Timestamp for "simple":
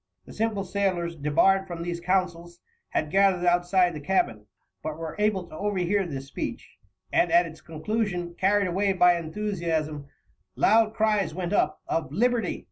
0.33-0.63